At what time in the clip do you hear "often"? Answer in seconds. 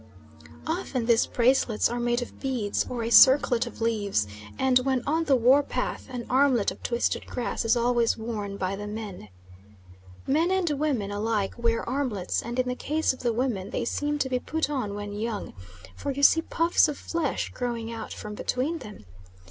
0.65-1.05